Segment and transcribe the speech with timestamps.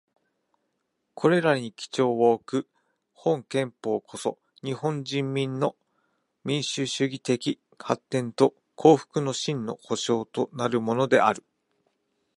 [1.13, 2.67] これらに基調をおく
[3.13, 5.75] 本憲法こそ、日本人民の
[6.43, 11.43] 民主主義的発展と幸福の真の保障となるものである。